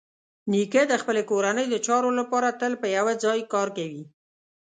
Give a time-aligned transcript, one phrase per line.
[0.51, 4.03] نیکه د خپلې کورنۍ د چارو لپاره تل په یوه ځای کار کوي.